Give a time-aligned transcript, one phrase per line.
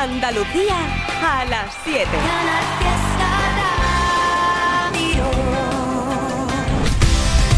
[0.00, 0.76] Andalucía
[1.22, 2.08] a las 7.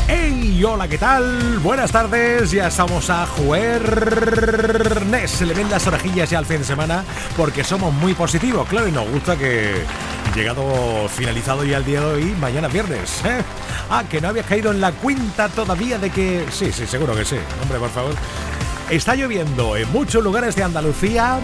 [0.08, 0.64] ¡Hey!
[0.64, 1.60] Hola, ¿qué tal?
[1.60, 5.30] Buenas tardes, ya estamos a jueves.
[5.30, 7.04] Se le ven las orejillas ya al fin de semana
[7.36, 9.84] porque somos muy positivos, claro, y nos gusta que
[10.34, 13.24] llegado finalizado ya el día de hoy, mañana viernes.
[13.24, 13.40] ¿eh?
[13.88, 16.44] Ah, que no habías caído en la cuenta todavía de que...
[16.50, 17.36] Sí, sí, seguro que sí.
[17.62, 18.14] Hombre, por favor.
[18.90, 21.38] Está lloviendo en muchos lugares de Andalucía.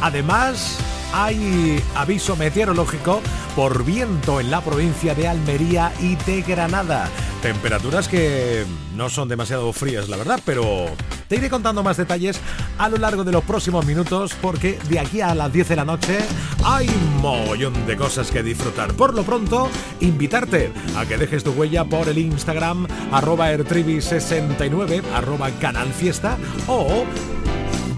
[0.00, 0.78] Además,
[1.12, 3.20] hay aviso meteorológico
[3.56, 7.08] por viento en la provincia de Almería y de Granada.
[7.42, 10.86] Temperaturas que no son demasiado frías, la verdad, pero
[11.28, 12.40] te iré contando más detalles
[12.78, 15.84] a lo largo de los próximos minutos porque de aquí a las 10 de la
[15.84, 16.18] noche
[16.64, 18.94] hay un mollón de cosas que disfrutar.
[18.94, 19.68] Por lo pronto,
[20.00, 26.36] invitarte a que dejes tu huella por el Instagram arroba ertribi69 arroba canal fiesta
[26.66, 27.04] o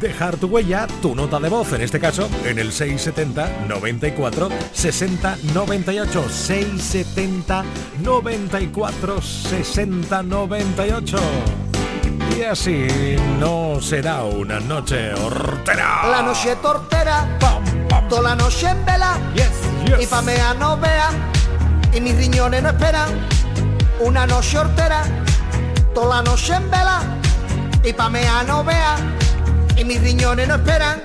[0.00, 5.36] dejar tu huella, tu nota de voz, en este caso, en el 670 94 60
[5.54, 6.24] 98.
[6.28, 7.64] 670
[8.02, 11.16] 94 60 98.
[12.36, 12.86] Y así
[13.38, 16.08] no será una noche hortera.
[16.10, 17.38] La noche tortera,
[18.08, 19.18] toda la noche en vela.
[20.00, 21.10] Y pa' mea no vea,
[21.92, 23.08] y mis riñones no esperan.
[24.00, 25.02] Una noche hortera,
[25.94, 27.02] toda la noche en vela.
[27.84, 28.96] Y pa' mea no vea
[29.76, 31.02] y mis riñones no esperan.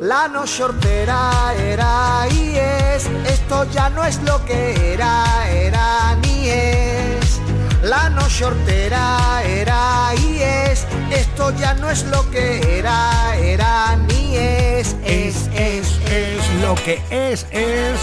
[0.00, 6.48] La noche hortera era y es, esto ya no es lo que era, era ni
[6.48, 7.40] es.
[7.82, 14.36] La noche hortera era y es, esto ya no es lo que era, era ni
[14.36, 17.98] es, es, es, es, lo que es, es.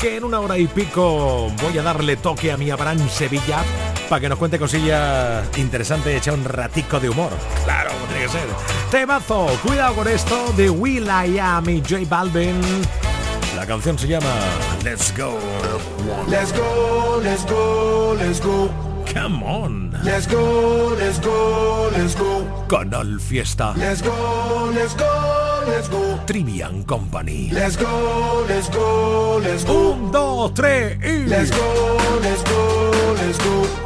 [0.00, 3.64] Que en una hora y pico voy a darle toque a mi Abraham Sevilla
[4.08, 7.30] para que nos cuente cosillas interesantes y echar un ratico de humor.
[7.64, 8.48] Claro, como tiene que ser.
[8.90, 12.60] Temazo, cuidado con esto de Will I Am y J Balvin.
[13.56, 14.32] La canción se llama
[14.84, 15.38] Let's Go.
[16.28, 18.70] Let's go, let's go, let's go.
[19.12, 19.90] Come on.
[20.04, 22.66] Let's go, let's go, let's go.
[22.68, 23.72] Canal Fiesta.
[23.76, 26.20] Let's go, let's go, let's go.
[26.26, 27.50] Trivian Company.
[27.50, 29.92] Let's go, let's go, let's go.
[29.92, 31.26] Un, dos, tres y.
[31.26, 33.85] Let's go, let's go, let's go.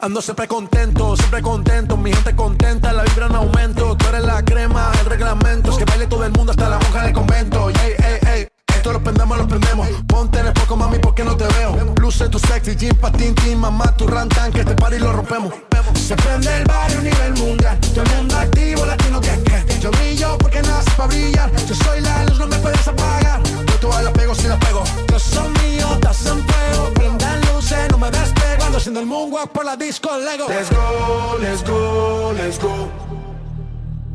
[0.00, 4.44] Ando siempre contento, siempre contento, mi gente contenta, la vibra en aumento, tú eres la
[4.44, 7.94] crema, el reglamento, es que baile todo el mundo hasta la monja del convento, ey,
[7.98, 11.48] ey, ey, esto lo prendemos, lo prendemos, ponte en el poco mami porque no te
[11.48, 15.52] veo, luce tu sexy, jean patin, tin, mamá, tu rantan, que este party lo rompemos,
[15.94, 19.90] se prende el barrio a nivel mundial, todo el mundo activo, latino que que, yo
[19.90, 24.04] brillo porque nace para brillar, yo soy la luz, no me puedes apagar, yo todas
[24.04, 28.06] la pego si la pego, yo soy mío, estás en fuego, prendan luces, no me
[28.06, 28.37] ando
[28.78, 30.46] haciendo el moonwalk por la disco Lego.
[30.48, 32.88] Let's go, let's go, let's go.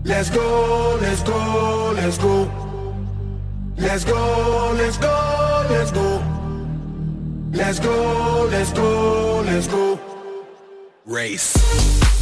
[0.05, 2.47] Let's go, let's go, let's go.
[3.77, 6.21] Let's go, let's go, let's go.
[7.51, 9.99] Let's go, let's go, let's go.
[11.05, 12.12] Race.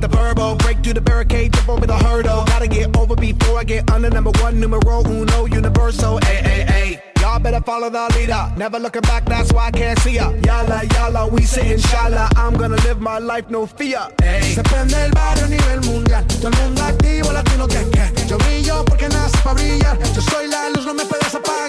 [0.00, 0.54] With the verbo.
[0.56, 2.44] Break through the barricade, jump over the hurdle.
[2.46, 6.18] Gotta get over before I get under number one, numero uno, universal.
[6.22, 7.02] Ay, ay, ay.
[7.20, 8.52] Y'all better follow the leader.
[8.56, 10.30] Never looking back, that's why I can't see ya.
[10.46, 12.28] Yala, yala, we say inshallah.
[12.36, 14.08] I'm gonna live my life, no fear.
[14.54, 16.24] Se prende el barrio a nivel mundial.
[16.26, 18.26] Todo el mundo activo, latino que que.
[18.28, 19.98] Yo brillo porque nace para brillar.
[20.14, 21.67] Yo soy la luz, no me puedes apagar.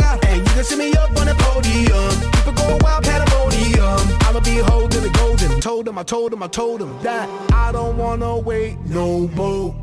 [0.61, 2.31] See me up on the podium.
[2.31, 4.17] People go wild, pandemonium.
[4.23, 5.61] I'ma be holding the golden.
[5.61, 9.73] Told him, I told him, I told him that I don't wanna wait no more.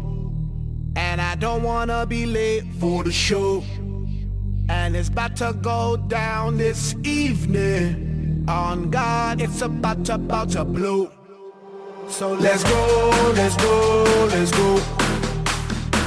[0.96, 3.64] And I don't wanna be late for the show.
[4.68, 8.44] And it's about to go down this evening.
[8.46, 11.10] On God, it's about to, about to blow.
[12.08, 15.05] So Let's go, let's go, let's go.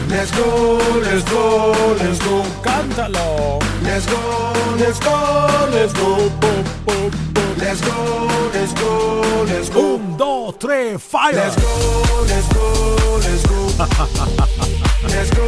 [0.10, 2.42] Let's go, let's go, let's go.
[2.64, 3.60] Cántalo.
[3.84, 6.30] Let's go, let's go, let's go.
[6.42, 7.56] Boom, boom, boom.
[7.58, 9.96] Let's go, let's go, let's go.
[9.96, 11.36] Un, dos, tres, fire.
[11.36, 13.60] Let's go, let's go, let's go.
[13.60, 14.90] let's go, let's go, let's go.
[15.08, 15.46] Let's go,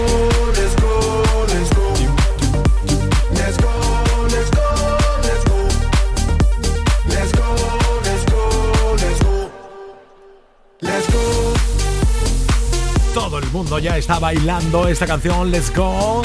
[0.56, 1.91] let's go, let's go.
[13.40, 16.22] Mundo ya está bailando esta canción Let's Go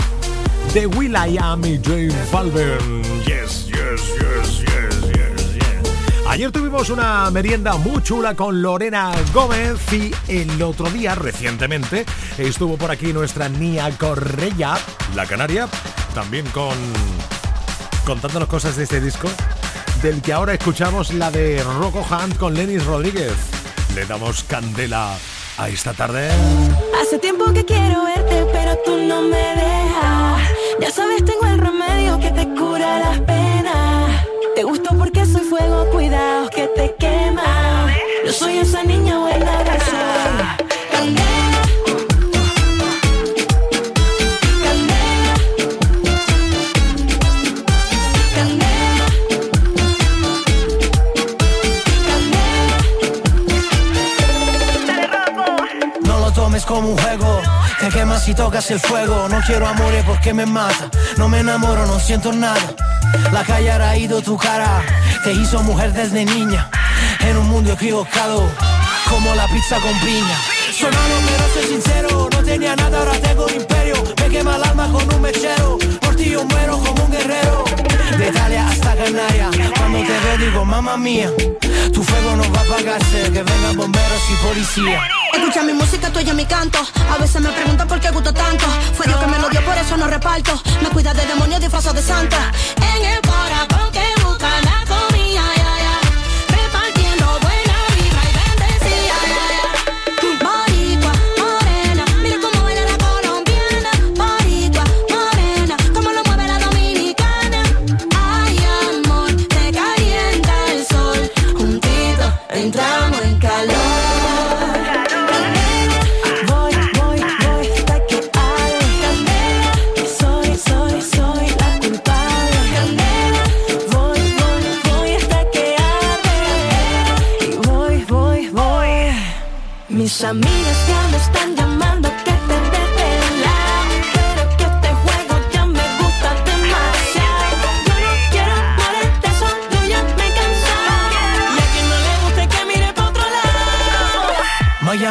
[0.75, 3.03] de Will I Am y J Falben.
[3.25, 6.27] Yes, yes, yes, yes, yes, yes.
[6.29, 12.05] Ayer tuvimos una merienda muy chula con Lorena Gómez y el otro día, recientemente,
[12.39, 14.75] estuvo por aquí nuestra Nia Correia,
[15.15, 15.69] la canaria,
[16.13, 16.75] también con
[18.05, 19.29] contándonos cosas de este disco,
[20.03, 23.35] del que ahora escuchamos la de Rocco Hunt con Lenis Rodríguez.
[23.95, 25.17] Le damos candela
[25.59, 26.29] a esta tarde.
[27.01, 30.43] Hace tiempo que quiero verte, pero tú no me dejas.
[30.81, 34.27] Ya sabes, tengo el remedio que te cura las penas.
[34.55, 37.89] Te gusto porque soy fuego, cuidado que te quema.
[38.25, 39.36] Yo soy esa niña buena
[58.27, 59.29] si tocas el fuego.
[59.29, 60.91] No quiero amores porque me mata.
[61.17, 62.75] No me enamoro, no siento nada.
[63.33, 64.83] La calle ha ido tu cara.
[65.23, 66.69] Te hizo mujer desde niña.
[67.21, 68.43] En un mundo equivocado.
[69.09, 70.39] Como la pizza con piña.
[70.77, 72.29] Soy pero soy sincero.
[72.33, 73.95] No tenía nada, ahora tengo imperio.
[74.21, 75.79] Me quema el alma con un mechero.
[76.01, 77.76] Por ti yo muero como un guerrero.
[78.19, 79.51] De Italia hasta Canarias.
[79.77, 81.31] Cuando te veo digo, mamá mía.
[81.93, 83.23] Tu fuego no va a apagarse.
[83.33, 85.01] Que vengan bomberos y policía.
[85.35, 86.79] Escucha mi música, tú y mi canto.
[87.11, 88.65] A veces me preguntan por qué gusto tanto.
[88.95, 90.61] Fue Dios que me lo dio, por eso no reparto.
[90.83, 92.53] Me cuida de demonios disfrazado de santa.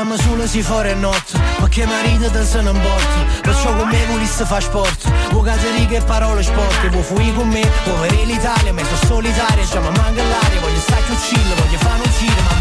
[0.06, 4.60] Chiama solo si fuori notte Perché marito danzano in botte Perciò con me volesse fa
[4.60, 5.32] sport.
[5.32, 9.66] Vocate righe e parole sporche Vuoi fuori con me, vuoi vedere l'Italia Ma sono solitaria,
[9.66, 12.55] cioè ma manca l'aria Voglio stare più chill, voglio fare un giro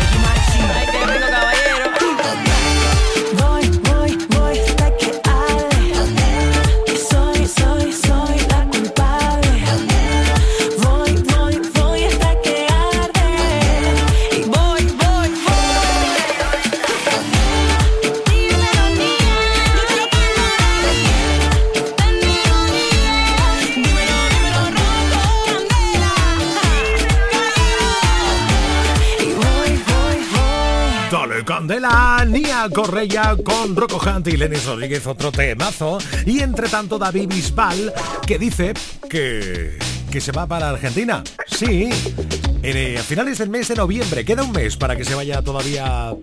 [32.65, 35.99] Nia Correia con Rocco Hunt y Lenny Rodríguez, otro temazo.
[36.25, 37.93] Y entre tanto, David Bisbal,
[38.27, 38.73] que dice
[39.09, 39.79] que,
[40.11, 41.23] que se va para Argentina.
[41.47, 44.25] Sí, a finales del mes de noviembre.
[44.25, 46.17] Queda un mes para que se vaya todavía a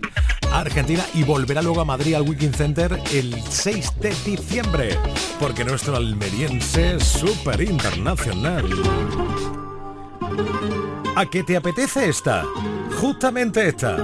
[0.52, 4.98] Argentina y volverá luego a Madrid al Weekend Center el 6 de diciembre.
[5.38, 8.64] Porque nuestro almeriense es súper internacional.
[11.14, 12.44] ¿A qué te apetece esta?
[13.00, 13.96] Justamente esta.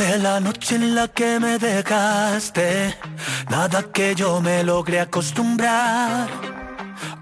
[0.00, 2.96] Desde la noche en la que me dejaste,
[3.50, 6.26] nada que yo me logre acostumbrar.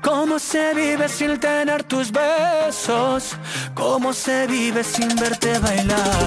[0.00, 3.34] ¿Cómo se vive sin tener tus besos?
[3.74, 6.24] ¿Cómo se vive sin verte bailar?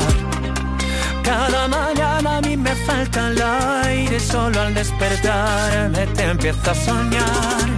[1.23, 3.41] Cada mañana a mí me falta el
[3.85, 7.69] aire, solo al despertarme te empiezo a soñar.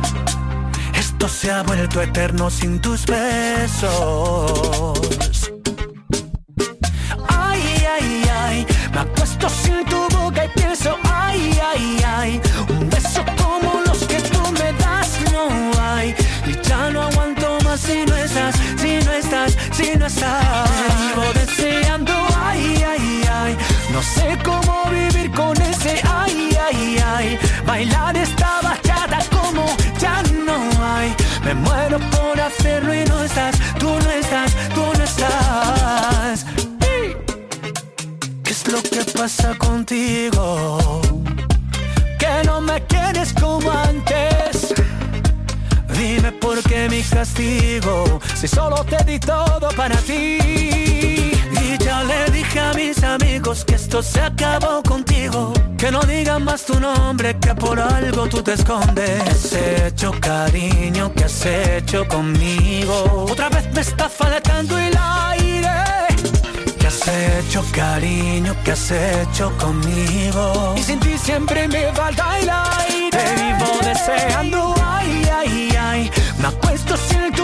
[0.95, 3.83] Esto se ha vuelto eterno sin tus besos.
[8.93, 14.19] Me acuesto sin tu boca y pienso, ay, ay, ay, un beso como los que
[14.21, 15.49] tú me das no
[15.81, 16.15] hay.
[16.45, 20.69] Y ya no aguanto más si no estás, si no estás, si no estás.
[20.99, 22.13] Vivo deseando,
[22.45, 23.57] ay, ay,
[23.91, 27.39] no sé cómo vivir con ese ay, ay, ay.
[27.65, 29.65] Bailar esta bachata como
[29.99, 31.15] ya no hay.
[31.43, 36.72] Me muero por hacerlo y no estás, tú no estás, tú no estás.
[38.63, 41.01] ¿Qué lo que pasa contigo?
[42.19, 44.73] Que no me quieres como antes
[46.61, 48.19] que mi castigo.
[48.35, 50.37] Si solo te di todo para ti.
[51.61, 55.53] Y ya le dije a mis amigos que esto se acabó contigo.
[55.77, 59.21] Que no digan más tu nombre, que por algo tú te escondes.
[59.23, 61.11] ¿Qué has hecho, cariño?
[61.15, 63.25] ¿Qué has hecho conmigo?
[63.31, 65.52] Otra vez me está faltando el aire.
[66.93, 68.55] ¿Qué has hecho, cariño?
[68.63, 70.75] ¿Qué has hecho conmigo?
[70.77, 73.09] Y sin ti siempre me falta el aire.
[73.09, 76.11] Te vivo deseando, ay, ay, ay.
[76.37, 77.42] Me acuesto sin tu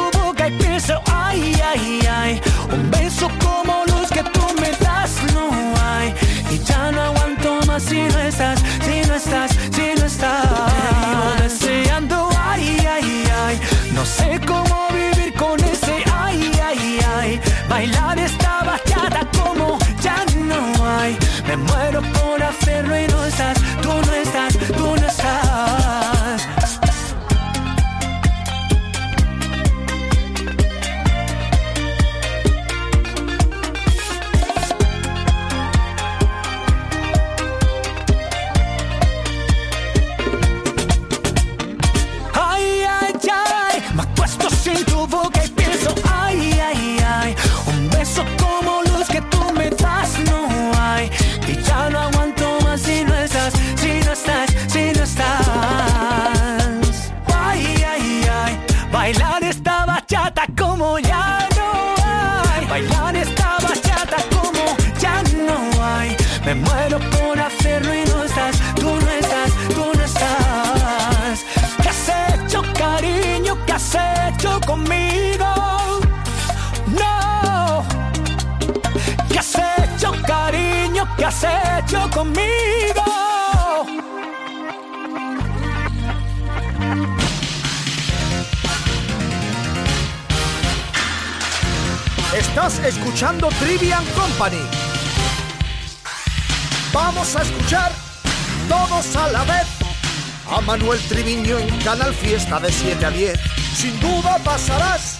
[102.50, 103.40] De 7 a 10.
[103.74, 105.20] Sin duda pasarás,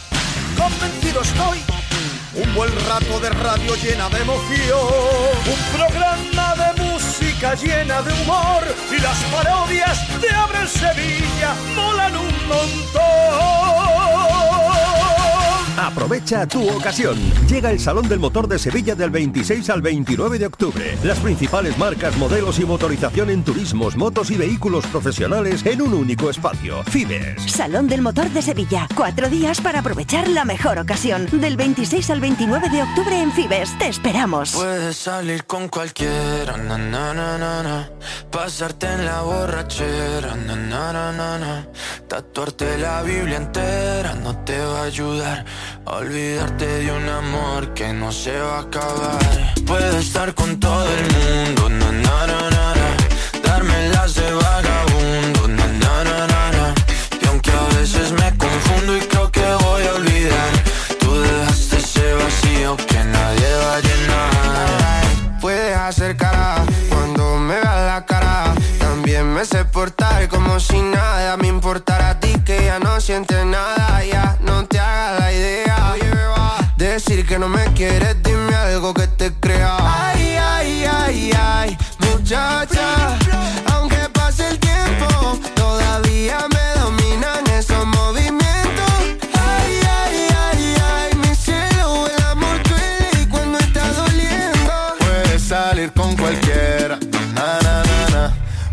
[0.58, 1.60] convencido estoy.
[2.34, 4.80] Un buen rato de radio llena de emoción.
[5.46, 8.64] Un programa de música llena de humor.
[8.92, 13.79] Y las parodias de Abre Sevilla molan un montón.
[15.80, 17.18] Aprovecha tu ocasión.
[17.48, 20.98] Llega el Salón del Motor de Sevilla del 26 al 29 de octubre.
[21.06, 26.30] Las principales marcas, modelos y motorización en turismos, motos y vehículos profesionales en un único
[26.30, 26.84] espacio.
[26.84, 27.44] Fibes.
[27.50, 28.90] Salón del Motor de Sevilla.
[28.94, 31.28] Cuatro días para aprovechar la mejor ocasión.
[31.32, 33.78] Del 26 al 29 de octubre en Fibes.
[33.80, 34.52] Te esperamos.
[34.52, 35.70] Puedes salir con
[36.58, 37.90] na, na, na, na, na.
[38.32, 41.66] pasarte en la borrachera, na, na, na, na, na.
[42.08, 45.46] tatuarte la Biblia entera no te va a ayudar
[45.86, 49.20] a olvidarte de un amor que no se va a acabar.
[49.66, 52.90] Puedes estar con todo el mundo, na, na, na, na, na.
[53.44, 56.74] darme las de vagabundo, na, na, na, na, na.
[57.22, 60.52] y aunque a veces me confundo y creo que voy a olvidar,
[61.00, 65.40] tú dejaste ese vacío que nadie va a llenar.
[65.42, 66.18] Puedes hacer
[69.40, 74.04] me sé portar como si nada me importara a ti que ya no sientes nada.
[74.04, 75.96] Ya no te hagas la idea.
[76.76, 79.78] Decir que no me quieres, dime algo que te crea.
[79.80, 83.29] Ay, ay, ay, ay, muchacha.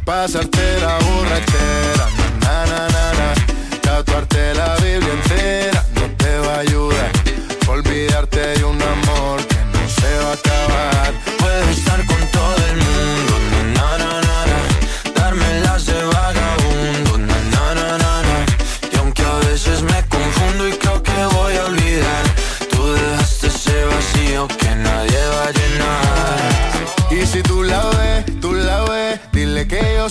[0.07, 1.96] Pasarte la borrachera,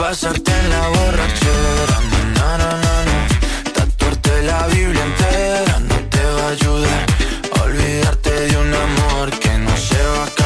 [0.00, 1.98] Pasarte en la borrachera,
[2.34, 7.06] na, na, na, na, tatuarte la Biblia entera no te va a ayudar.
[7.62, 10.39] Olvidarte de un amor que no se va a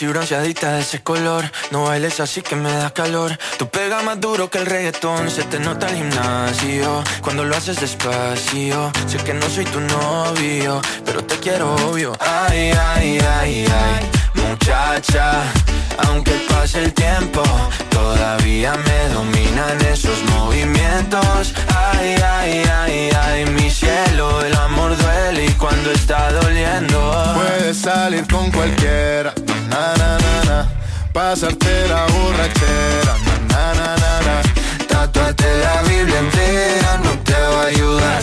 [0.00, 1.44] así bronceadita de ese color.
[1.72, 3.36] No bailes así que me das calor.
[3.58, 7.04] Tú pega más duro que el reggaetón, se te nota el gimnasio.
[7.20, 12.16] Cuando lo haces despacio, sé que no soy tu novio, pero te quiero obvio.
[12.18, 15.42] Ay, ay, ay, ay, muchacha.
[16.06, 17.42] Aunque pase el tiempo,
[17.90, 21.54] todavía me dominan esos movimientos.
[21.92, 26.98] Ay, ay, ay, ay, mi cielo, el amor duele y cuando está doliendo.
[27.34, 29.32] Puedes salir con cualquiera,
[29.68, 30.68] na na na na.
[31.12, 34.42] Pasarte la borrachera, na na na na na.
[34.88, 38.20] Tatuarte la Biblia entera no te va a ayudar.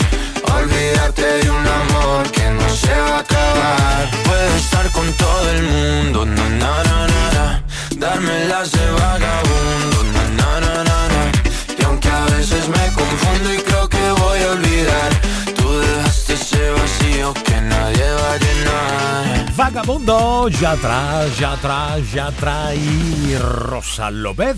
[0.56, 4.10] Olvidarte de un amor que no se va a acabar.
[4.24, 7.62] Puedo estar con todo el mundo, na na na na na.
[7.98, 11.32] Darme las de vagabundo, na na na na na.
[11.78, 15.10] Y aunque a veces me confundo y creo que voy a olvidar,
[15.56, 19.54] tú dejaste ese vacío que nadie va a llenar.
[19.56, 24.56] Vagabundo, ya atrás, ya atrás, ya atrás y Rosa López.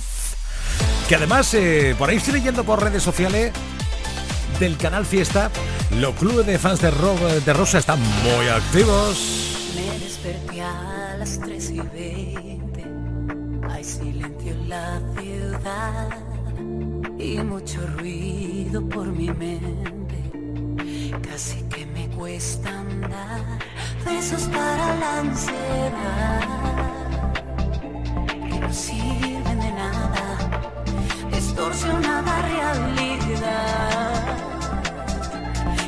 [1.09, 3.53] Que además, eh, por ahí estoy leyendo por redes sociales
[4.61, 5.51] del canal Fiesta,
[5.99, 9.17] los clubes de fans de, Ro- de Rosa están muy activos.
[9.75, 12.70] Me desperté a las 3 y 20.
[13.81, 16.11] Hay silencio en la ciudad
[17.19, 20.19] y mucho ruido por mi mente.
[21.27, 23.59] Casi que me cuesta andar.
[24.05, 26.43] Besos para la ansiedad
[28.51, 30.27] que no sirven de nada.
[31.33, 34.13] Distorsionada realidad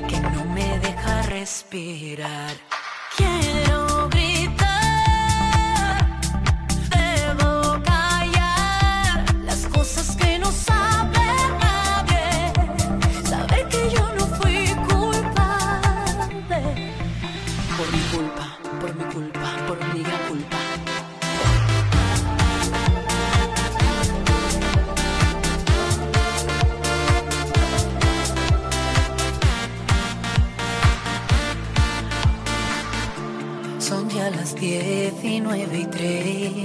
[0.09, 2.71] que no me deja respirar.
[35.33, 36.62] 19 y 30.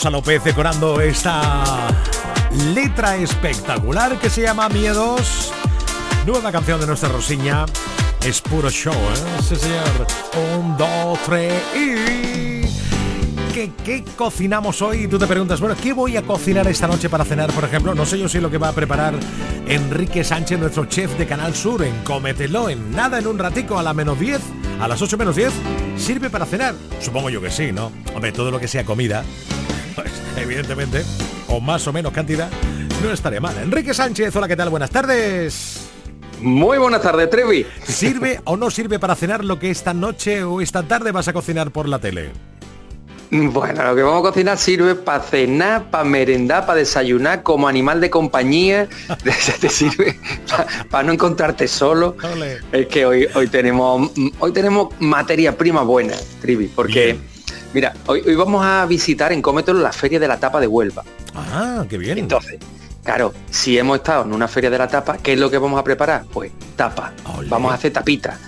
[0.00, 1.62] Rosa López decorando esta
[2.72, 5.52] letra espectacular que se llama Miedos.
[6.26, 7.66] Nueva canción de nuestra Rosiña.
[8.24, 9.42] Es puro show, ¿eh?
[9.46, 10.06] Sí, señor.
[10.56, 13.52] Un, dos, tres y...
[13.52, 15.06] ¿Qué, ¿Qué cocinamos hoy?
[15.06, 17.94] Tú te preguntas, bueno, ¿qué voy a cocinar esta noche para cenar, por ejemplo?
[17.94, 19.12] No sé yo si lo que va a preparar
[19.66, 23.82] Enrique Sánchez, nuestro chef de Canal Sur, en Cómetelo, en nada, en un ratico, a
[23.82, 24.40] la menos 10,
[24.80, 25.52] a las 8 menos 10,
[25.98, 26.74] ¿sirve para cenar?
[27.02, 27.92] Supongo yo que sí, ¿no?
[28.14, 29.24] Hombre, todo lo que sea comida,
[30.40, 31.02] evidentemente,
[31.48, 32.50] o más o menos cantidad,
[33.02, 33.56] no estaría mal.
[33.62, 34.70] Enrique Sánchez, hola, ¿qué tal?
[34.70, 35.88] Buenas tardes.
[36.40, 37.66] Muy buenas tardes, Trevi.
[37.84, 41.32] ¿Sirve o no sirve para cenar lo que esta noche o esta tarde vas a
[41.32, 42.30] cocinar por la tele?
[43.32, 48.00] Bueno, lo que vamos a cocinar sirve para cenar, para merendar, para desayunar, como animal
[48.00, 48.88] de compañía.
[49.60, 50.18] Te sirve
[50.90, 52.16] para no encontrarte solo.
[52.32, 52.58] Ole.
[52.72, 57.30] Es que hoy, hoy tenemos hoy tenemos materia prima buena, Trivi, porque Bien.
[57.72, 61.04] Mira, hoy, hoy vamos a visitar en Cómetelo la Feria de la Tapa de Huelva.
[61.34, 62.18] Ah, qué bien.
[62.18, 62.58] Entonces,
[63.02, 65.80] Claro, si hemos estado en una feria de la tapa, ¿qué es lo que vamos
[65.80, 66.24] a preparar?
[66.32, 67.12] Pues tapa.
[67.48, 68.38] Vamos a hacer tapitas.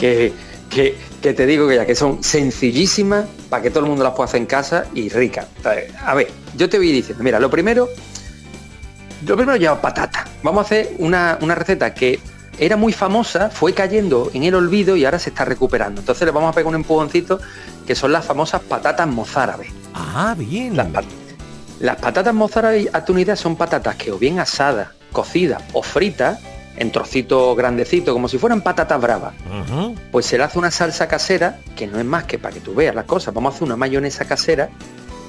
[0.00, 0.32] Que,
[0.70, 4.14] que, que te digo que ya que son sencillísimas para que todo el mundo las
[4.14, 5.46] pueda hacer en casa y ricas.
[6.04, 7.88] A ver, yo te voy diciendo, mira, lo primero,
[9.26, 10.26] lo primero lleva patata.
[10.42, 12.18] Vamos a hacer una, una receta que
[12.58, 16.00] era muy famosa, fue cayendo en el olvido y ahora se está recuperando.
[16.00, 17.40] Entonces le vamos a pegar un empujoncito
[17.88, 19.70] que son las famosas patatas mozárabes.
[19.94, 20.76] Ah, bien.
[20.76, 21.06] Las, pat-
[21.80, 26.38] las patatas mozárabes, idea, son patatas que o bien asadas, cocidas o fritas,
[26.76, 29.32] en trocitos grandecitos, como si fueran patatas bravas.
[30.12, 32.74] Pues se le hace una salsa casera, que no es más que para que tú
[32.74, 33.32] veas las cosas.
[33.32, 34.68] Vamos a hacer una mayonesa casera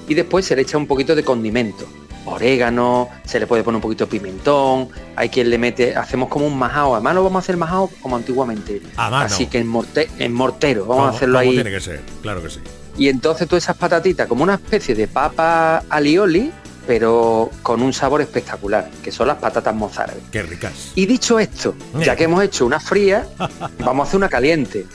[0.10, 1.86] y después se le echa un poquito de condimento.
[2.34, 6.46] Orégano, se le puede poner un poquito de pimentón, hay quien le mete, hacemos como
[6.48, 8.82] un majao, además lo vamos a hacer majao como antiguamente.
[9.26, 11.52] Así que en, morte- en mortero, vamos a hacerlo ahí.
[11.52, 12.60] tiene que ser, claro que sí.
[12.98, 16.52] Y entonces todas esas patatitas, como una especie de papa alioli,
[16.86, 20.24] pero con un sabor espectacular, que son las patatas mozárabes.
[20.32, 20.74] Qué ricas.
[20.96, 23.28] Y dicho esto, ya que hemos hecho una fría,
[23.80, 24.88] vamos a hacer una caliente.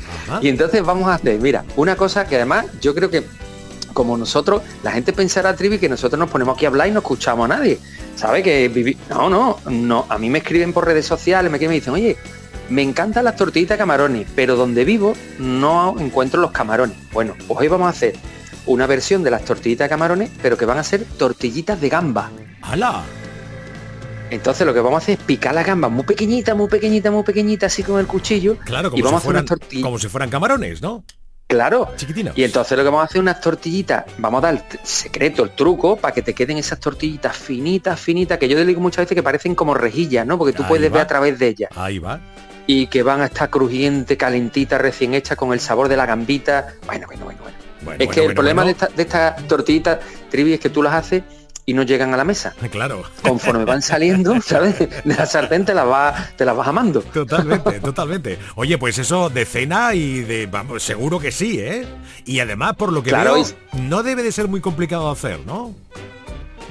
[0.42, 3.25] Y entonces vamos a hacer, mira, una cosa que además yo creo que
[3.94, 6.98] como nosotros, la gente pensará, Trivi, que nosotros nos ponemos aquí a hablar y no
[6.98, 7.78] escuchamos a nadie.
[8.16, 8.42] ¿Sabe?
[8.42, 10.04] Que vivi- No, no, no.
[10.11, 12.16] A mí me escriben por redes sociales, me, me dicen, oye,
[12.68, 16.96] me encantan las tortillitas de camarones, pero donde vivo no encuentro los camarones.
[17.12, 18.14] Bueno, pues hoy vamos a hacer
[18.66, 22.30] una versión de las tortillitas de camarones, pero que van a ser tortillitas de gamba.
[22.62, 23.02] ¡Hala!
[24.30, 27.22] Entonces lo que vamos a hacer es picar las gambas muy pequeñitas, muy pequeñitas, muy
[27.22, 28.57] pequeñitas, así con el cuchillo.
[28.64, 31.04] Claro, y como, vamos si a hacer unas como si fueran camarones, ¿no?
[31.46, 31.90] Claro.
[31.96, 32.37] Chiquitinos.
[32.37, 35.44] Y entonces lo que vamos a hacer es unas tortillitas, vamos a dar el secreto,
[35.44, 39.04] el truco, para que te queden esas tortillitas finitas, finitas, que yo te digo muchas
[39.04, 40.38] veces que parecen como rejillas, ¿no?
[40.38, 40.94] Porque tú Ahí puedes va.
[40.94, 41.70] ver a través de ellas.
[41.76, 42.18] Ahí va.
[42.66, 46.74] Y que van a estar crujiente, calentita, recién hechas, con el sabor de la gambita.
[46.87, 47.59] Bueno, bueno, bueno, bueno.
[47.83, 49.98] Bueno, es bueno, que el problema de, esta- de estas tortillitas,
[50.30, 51.22] Trivi, es que tú las haces
[51.66, 52.55] y no llegan a la mesa.
[52.70, 53.03] Claro.
[53.22, 54.79] Conforme van saliendo, ¿sabes?
[54.79, 57.00] De la sartén te las vas, te las vas amando.
[57.03, 58.38] Totalmente, totalmente.
[58.57, 60.46] Oye, pues eso de cena y de...
[60.46, 61.87] Vamos, seguro que sí, ¿eh?
[62.24, 63.44] Y además, por lo que Claro, veo,
[63.83, 65.74] no debe de ser muy complicado de hacer, ¿no?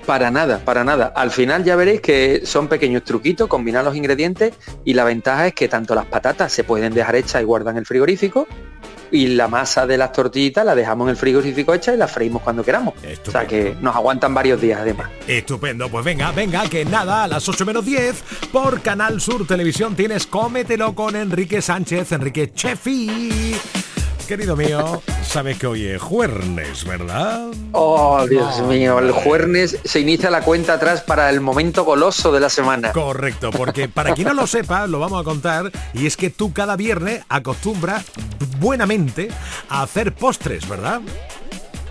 [0.05, 1.13] Para nada, para nada.
[1.15, 4.53] Al final ya veréis que son pequeños truquitos, combinar los ingredientes
[4.83, 7.79] y la ventaja es que tanto las patatas se pueden dejar hechas y guardan en
[7.79, 8.45] el frigorífico
[9.13, 12.41] y la masa de las tortillitas la dejamos en el frigorífico hecha y la freímos
[12.41, 12.95] cuando queramos.
[13.27, 15.09] O sea que nos aguantan varios días además.
[15.27, 19.95] Estupendo, pues venga, venga, que nada, a las 8 menos 10 por Canal Sur Televisión
[19.95, 23.55] tienes Cómetelo con Enrique Sánchez, Enrique Chefi.
[24.27, 27.51] Querido mío, sabes que hoy es jueves, ¿verdad?
[27.73, 32.39] Oh, Dios mío, el jueves se inicia la cuenta atrás para el momento goloso de
[32.39, 32.93] la semana.
[32.93, 36.53] Correcto, porque para quien no lo sepa, lo vamos a contar, y es que tú
[36.53, 38.05] cada viernes acostumbras
[38.59, 39.27] buenamente
[39.67, 41.01] a hacer postres, ¿verdad?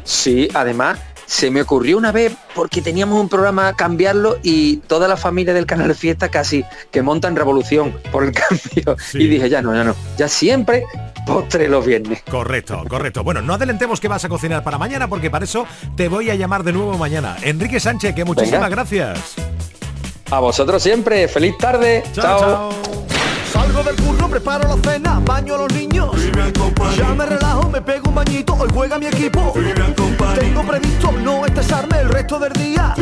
[0.04, 5.06] Sí, además se me ocurrió una vez porque teníamos un programa a cambiarlo y toda
[5.06, 8.96] la familia del canal Fiesta casi que montan revolución por el cambio.
[9.14, 10.84] Y dije, ya no, ya no, ya siempre
[11.26, 12.22] postre los viernes.
[12.30, 13.22] Correcto, correcto.
[13.24, 16.34] Bueno, no adelantemos que vas a cocinar para mañana porque para eso te voy a
[16.34, 17.36] llamar de nuevo mañana.
[17.42, 18.68] Enrique Sánchez, que muchísimas Venga.
[18.68, 19.34] gracias.
[20.30, 22.02] A vosotros siempre, feliz tarde.
[22.12, 22.70] chao.
[23.52, 26.10] Salgo del curro, preparo la cena, baño a los niños.
[26.96, 29.52] Ya me relajo, me pego un bañito, hoy juega mi equipo.
[30.40, 32.94] Tengo previsto no estresarme el resto del día.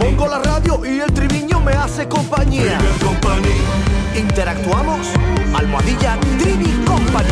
[0.00, 2.78] Pongo la radio y el triviño me hace compañía.
[4.14, 5.08] Interactuamos,
[5.54, 7.28] almohadilla Trivi Company.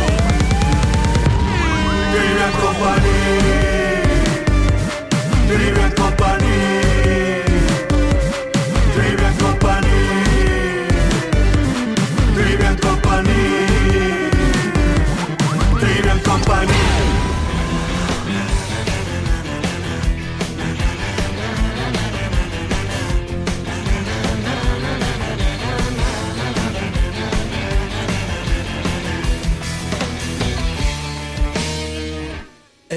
[2.13, 3.17] Trivian Company.
[5.49, 6.57] Trivian Company.
[8.95, 9.99] Trivian Company.
[12.35, 13.38] Trivian Company.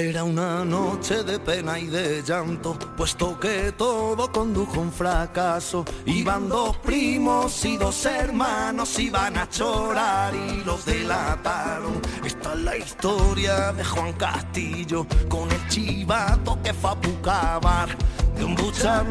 [0.02, 5.84] Era una noche de pena y de llanto, puesto que todo condujo a un fracaso.
[6.06, 12.02] Iban dos primos y dos hermanos, iban a chorar y los delataron.
[12.24, 17.96] Esta es la historia de Juan Castillo, con el chivato que fue a Pucabar.
[18.36, 18.56] De un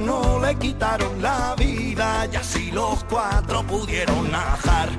[0.05, 4.89] no le quitaron la vida y así los cuatro pudieron najar.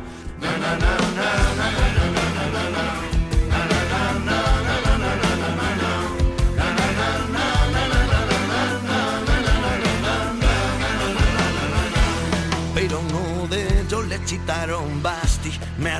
[15.79, 15.97] me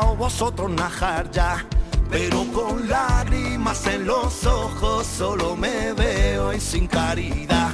[0.00, 1.64] o vosotros najar ya.
[2.10, 7.70] Pero con lágrimas en los ojos solo me veo y sin caridad.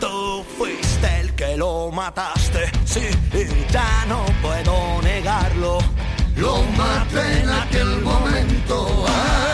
[0.00, 5.78] Tú fuiste el que lo mataste, sí, y ya no puedo negarlo.
[6.36, 9.04] Lo maté en aquel momento.
[9.08, 9.53] Ah.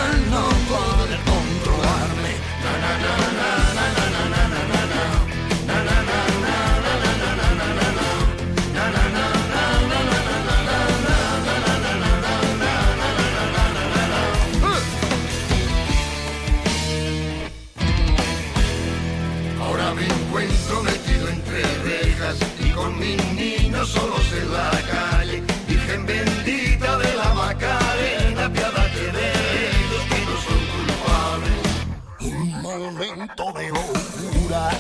[33.27, 34.71] de locura,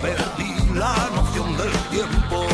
[0.00, 2.46] perdí la noción del tiempo,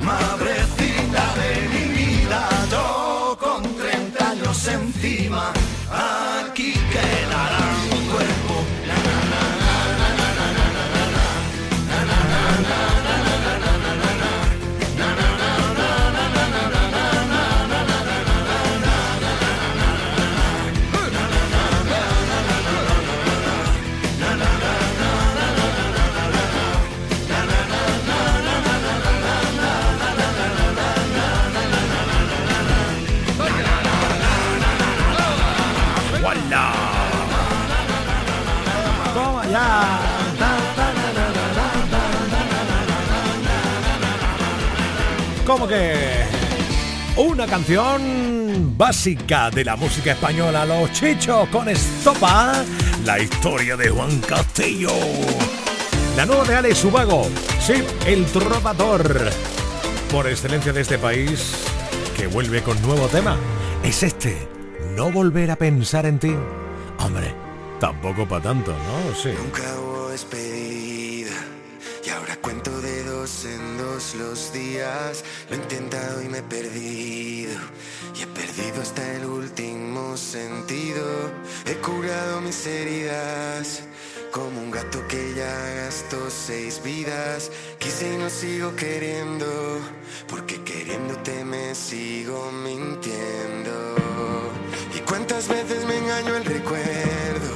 [0.00, 5.53] madrecita de mi vida, yo con 30 años encima
[47.54, 52.52] canción básica de la música española, Los Chichos con Estopa,
[53.04, 54.90] la historia de Juan Castillo.
[56.16, 57.28] La nueva de Alex Ubago,
[57.60, 57.74] sí,
[58.06, 59.30] el trovador
[60.10, 61.64] por excelencia de este país,
[62.16, 63.36] que vuelve con nuevo tema.
[63.84, 64.36] Es este,
[64.96, 66.34] no volver a pensar en ti.
[66.98, 67.32] Hombre,
[67.78, 69.14] tampoco para tanto, ¿no?
[69.14, 69.28] Sí.
[69.28, 71.36] Nunca hubo despedida
[72.04, 76.42] y ahora cuento de dos en dos los días lo he intentado y me he
[76.42, 77.54] perdido.
[78.16, 81.04] Y he perdido hasta el último sentido.
[81.66, 83.82] He curado mis heridas.
[84.32, 87.50] Como un gato que ya gastó seis vidas.
[87.78, 89.46] Quise y no sigo queriendo.
[90.28, 93.96] Porque queriéndote me sigo mintiendo.
[94.96, 97.54] Y cuántas veces me engaño el recuerdo.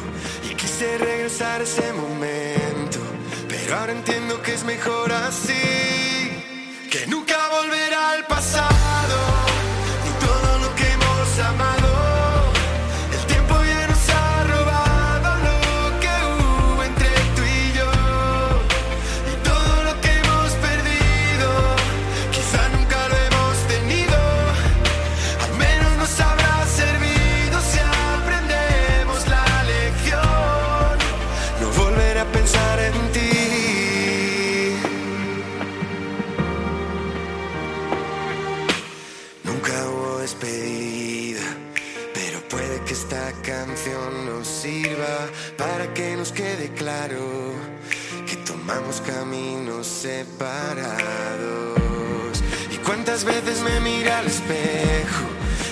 [0.51, 2.99] Y quise regresar ese momento.
[3.49, 6.08] Pero ahora entiendo que es mejor así
[6.89, 8.88] que nunca volverá al pasado.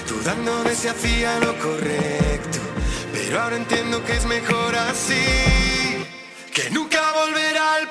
[0.09, 2.59] dudando de si hacía lo correcto.
[3.13, 6.05] Pero ahora entiendo que es mejor así,
[6.53, 7.86] que nunca volverá al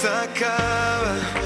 [0.00, 1.39] se acaba.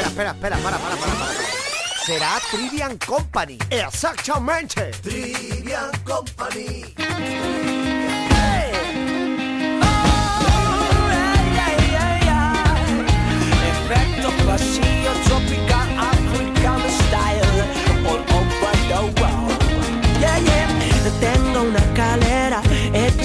[0.00, 1.32] Espera, espera, espera, para, para, para, para.
[2.06, 3.58] Será Trivian Company.
[3.68, 4.92] Exactamente.
[5.02, 6.94] Trivian Company.
[13.68, 14.89] Efecto pasillo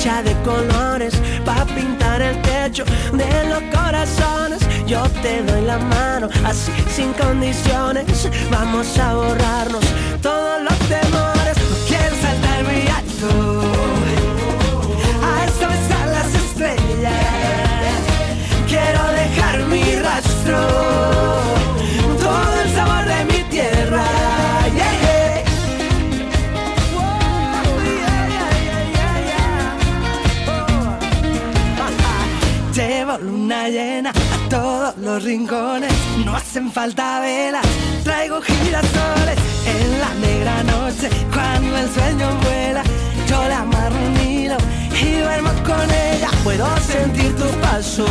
[0.05, 1.15] de colores
[1.45, 4.59] Pa' pintar el techo de los corazones.
[4.85, 8.29] Yo te doy la mano así sin condiciones.
[8.51, 9.83] Vamos a borrarnos
[10.21, 11.57] todos los temores.
[11.57, 13.61] No quiero saltar muy alto.
[15.25, 17.13] A eso están las estrellas.
[18.67, 20.59] Quiero dejar mi rastro,
[33.45, 35.93] luna llena a todos los rincones,
[36.25, 37.63] no hacen falta velas,
[38.03, 42.83] traigo girasoles en la negra noche cuando el sueño vuela.
[43.29, 44.15] Yo la amarro un
[44.99, 46.29] y duermo con ella.
[46.43, 48.09] Puedo sentir tus pasos,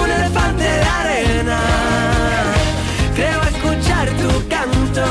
[0.00, 1.60] un elefante de arena.
[3.14, 5.04] Creo escuchar tu canto,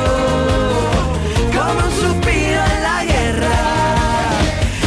[1.55, 3.57] como un suspiro en la guerra.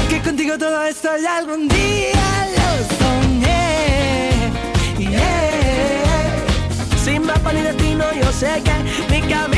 [0.09, 2.18] Que contigo todo esto ya algún día
[8.29, 8.73] yo sé que
[9.11, 9.58] mi camino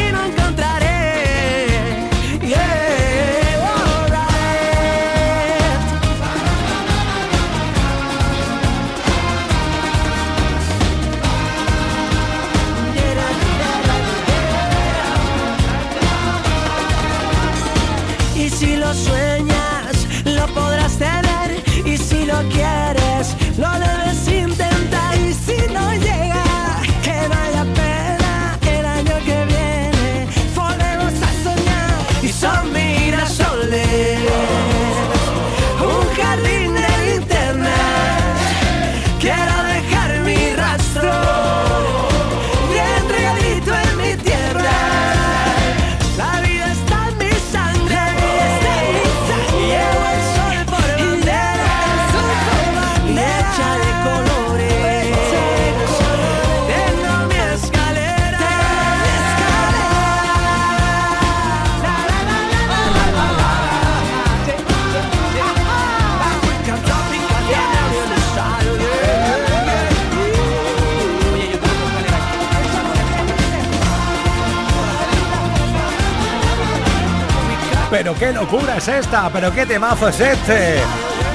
[78.40, 80.78] locura es esta, pero qué temazo es este.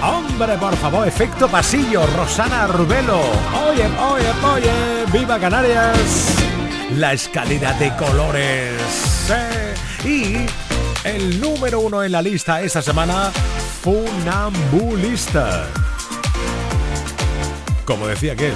[0.01, 3.19] Hombre, por favor, efecto pasillo, Rosana Arbelo.
[3.67, 6.33] Oye, oye, oye, viva Canarias.
[6.97, 8.81] La escalera de colores.
[10.03, 10.47] Y
[11.03, 13.31] el número uno en la lista esta semana,
[13.83, 15.67] Funambulista.
[17.85, 18.55] Como decía aquel,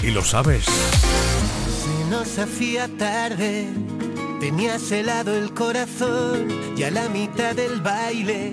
[0.00, 0.64] y lo sabes.
[0.64, 3.68] Se nos hacía tarde,
[4.40, 8.52] tenías helado el corazón y a la mitad del baile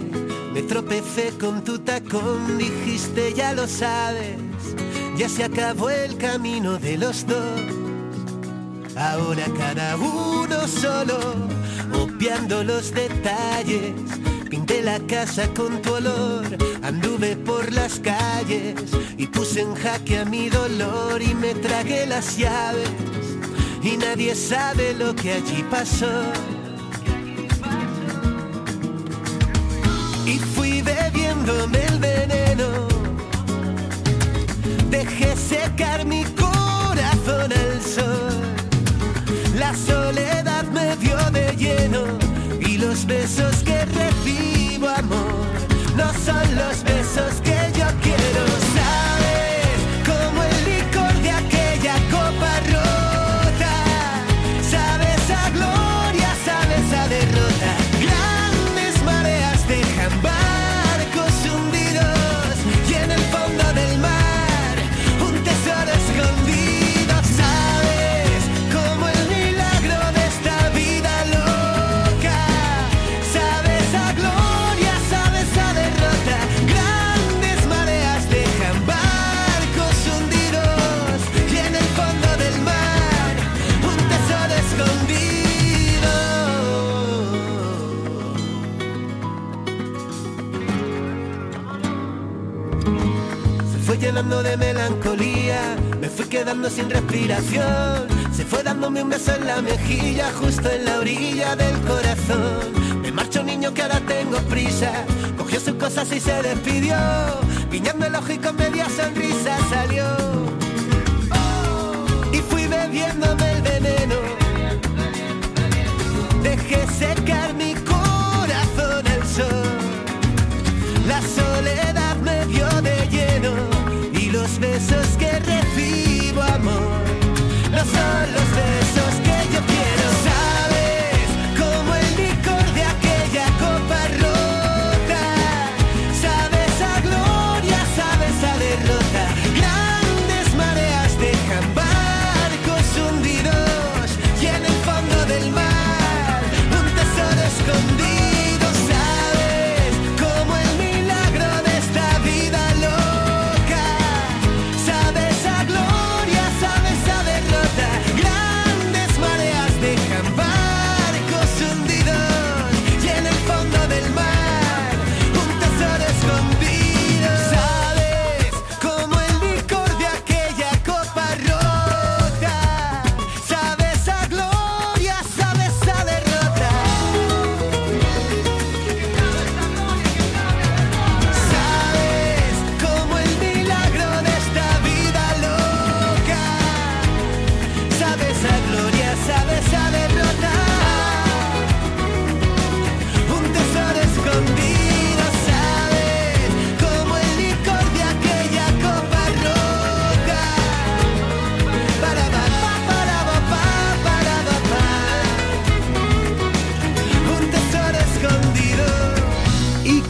[0.53, 4.37] me tropecé con tu tacón, dijiste ya lo sabes,
[5.15, 7.61] ya se acabó el camino de los dos.
[8.97, 11.17] Ahora cada uno solo,
[11.93, 13.93] obviando los detalles.
[14.49, 16.45] Pinté la casa con tu olor,
[16.81, 18.75] anduve por las calles
[19.17, 22.89] y puse en jaque a mi dolor y me tragué las llaves.
[23.87, 26.11] Y nadie sabe lo que allí pasó.
[30.25, 32.67] Y fui bebiéndome el veneno,
[34.89, 38.35] dejé secar mi corazón al sol.
[39.55, 42.03] La soledad me dio de lleno
[42.59, 45.45] y los besos que recibo amor
[45.95, 47.76] no son los besos que yo
[94.27, 100.29] de melancolía, me fui quedando sin respiración, se fue dándome un beso en la mejilla,
[100.33, 103.01] justo en la orilla del corazón.
[103.01, 104.91] Me marcho niño que ahora tengo prisa,
[105.37, 106.97] cogió sus cosas y se despidió,
[107.71, 110.36] guiñando el ojo y con media sonrisa salió.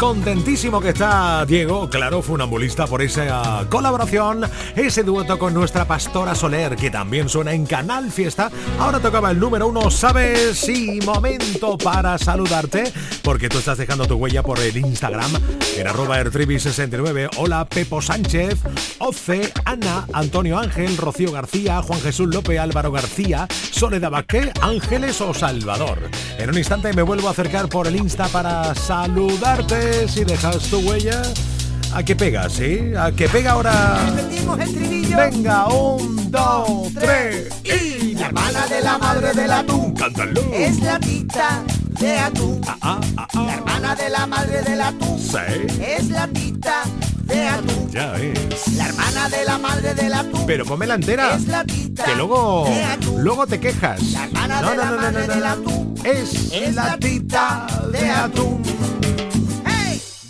[0.08, 4.45] Contentísimo que está Diego, claro, funambulista por esa colaboración,
[4.78, 8.51] ese dueto con nuestra pastora Soler, que también suena en Canal Fiesta.
[8.80, 10.57] Ahora tocaba el número uno, ¿sabes?
[10.59, 15.32] Sí, momento para saludarte, porque tú estás dejando tu huella por el Instagram
[15.75, 17.30] en arroba ertribi69.
[17.38, 18.59] Hola, Pepo Sánchez,
[18.99, 25.34] Oce, Ana, Antonio Ángel, Rocío García, Juan Jesús López, Álvaro García, Soledad Baqué, Ángeles o
[25.34, 25.97] Salvador.
[26.38, 30.07] En un instante me vuelvo a acercar por el Insta para saludarte.
[30.07, 31.23] Si dejas tu huella,
[31.94, 32.92] ¿a qué pega, sí?
[32.98, 34.00] ¿A qué pega ahora?
[34.16, 35.18] Repetimos el trinillo.
[35.18, 38.14] Venga, un, dos, tres y...
[38.16, 40.42] La hermana de la madre del atún Cántalo.
[40.54, 41.64] es la tita
[42.00, 42.62] de atún.
[42.68, 43.28] Ah, ah, ah.
[43.46, 45.38] La hermana de la madre del atún Sí,
[45.82, 46.84] es la tita
[47.26, 47.90] de atún.
[47.92, 48.68] ya ves.
[48.76, 51.36] La hermana de la madre del atún Pero la entera.
[51.36, 53.24] es la tita Que luego, de atún.
[53.24, 54.02] luego te quejas.
[54.12, 55.50] La hermana No, de no, la no, no, madre no, del no.
[55.50, 58.64] atún Es es la tita de atún.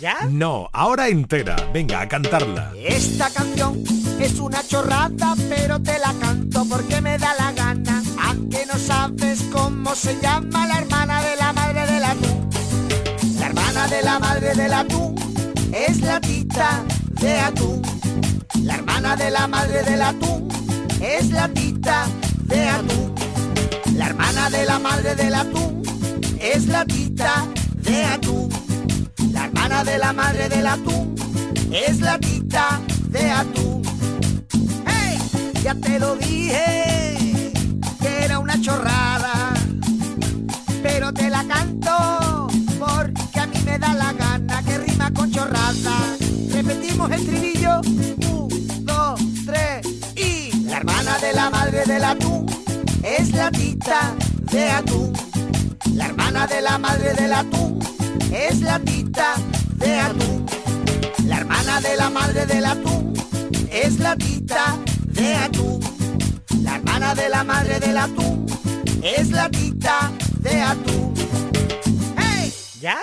[0.00, 0.18] ¿Ya?
[0.30, 1.56] No, ahora entera.
[1.72, 2.72] Venga, a cantarla.
[2.76, 3.82] Esta canción
[4.20, 8.02] es una chorrada, pero te la canto porque me da la gana.
[8.20, 12.50] ¿A que no sabes cómo se llama la hermana de la madre del atún?
[13.40, 15.14] La hermana de la madre del atún
[15.72, 16.84] es la tita
[17.20, 17.82] de atún.
[18.62, 20.48] La hermana de la madre del atún
[21.00, 22.06] es la tita
[22.44, 23.14] de atún.
[23.96, 25.82] La hermana de la madre del atún
[26.40, 27.46] es la tita
[27.82, 28.67] de atún.
[29.48, 31.14] La hermana de la madre del atún
[31.72, 33.82] es la tita de atún.
[34.86, 35.18] ¡Hey!
[35.62, 37.50] Ya te lo dije
[37.98, 39.54] que era una chorrada,
[40.82, 45.96] pero te la canto porque a mí me da la gana que rima con chorrada.
[46.52, 47.80] Repetimos el trinillo.
[47.80, 50.64] Un, dos, tres y.
[50.64, 52.46] La hermana de la madre del atún
[53.02, 54.14] es la tita
[54.52, 55.10] de atún.
[55.94, 57.78] La hermana de la madre del atún
[58.32, 59.34] es la tita
[59.76, 60.46] de atún.
[61.26, 63.12] La hermana de la madre del atún
[63.70, 65.80] es la tita de atún.
[66.62, 68.46] La hermana de la madre del atún
[69.02, 71.14] es la tita de atún.
[72.16, 72.52] ¡Hey!
[72.80, 72.98] ¿Ya?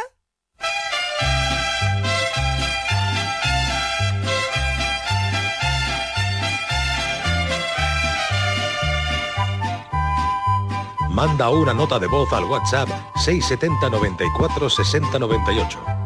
[11.15, 16.04] Manda una nota de voz al WhatsApp 670 94 60 98.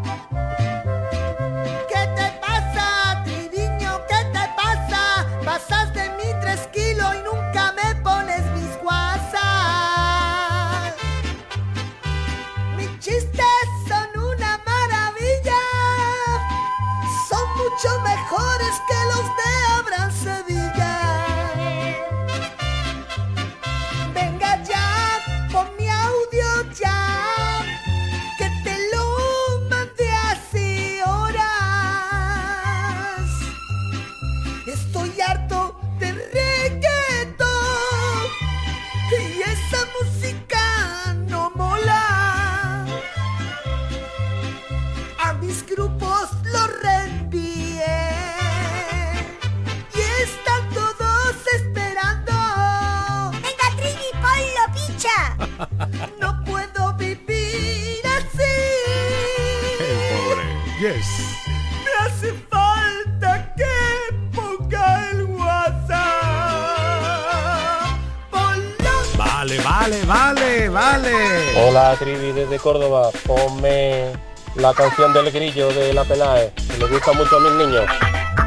[74.70, 77.86] La canción del grillo de la Pelae, que le gusta mucho a mis niños.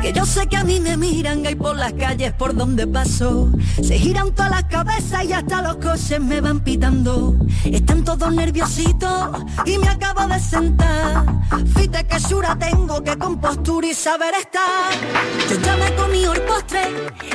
[0.01, 3.51] Que yo sé que a mí me miran ahí por las calles por donde paso.
[3.83, 7.35] Se giran todas las cabezas y hasta los coches me van pitando.
[7.64, 9.31] Están todos nerviositos
[9.64, 11.25] y me acabo de sentar.
[12.41, 14.93] Tengo, que compostura y saber estar.
[15.49, 16.83] Yo ya me comí el postre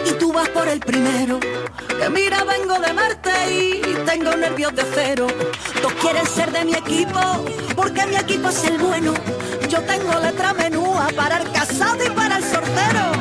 [0.05, 1.39] y tú vas por el primero.
[1.39, 5.27] Que mira, vengo de Marte y tengo nervios de cero.
[5.81, 7.19] Todos quieren ser de mi equipo
[7.75, 9.13] porque mi equipo es el bueno.
[9.69, 13.16] Yo tengo letra menúa para el casado y para el sortero.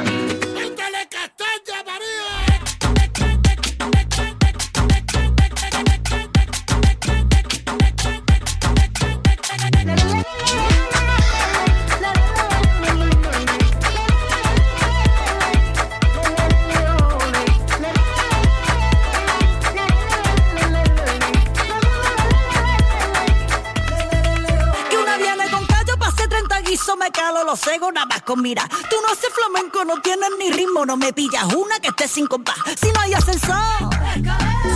[27.56, 28.68] Los cegos nada más con mira.
[28.68, 32.26] Tú no haces flamenco, no tienes ni ritmo, no me pillas una que esté sin
[32.26, 32.56] compás.
[32.80, 33.56] Si no hay ascensor,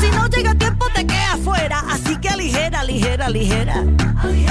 [0.01, 1.81] si no llega tiempo te quedas fuera.
[1.91, 3.85] Así que aligera, ligera, ligera.
[4.23, 4.47] Ali,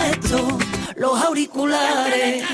[0.00, 0.58] puesto
[0.96, 2.44] los auriculares.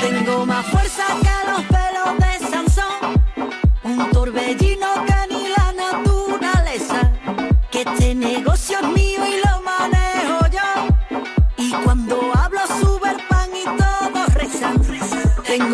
[0.00, 0.85] Tengo más fuerza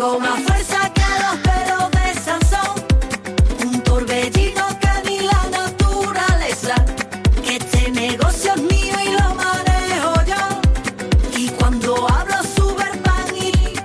[0.03, 2.75] Tengo más fuerza que los pelos de Sansón,
[3.65, 6.75] un torbellino que ni la naturaleza.
[7.41, 10.43] Que este negocio es mío y lo manejo yo.
[11.37, 12.99] Y cuando hablo sube el
[13.37, 13.75] y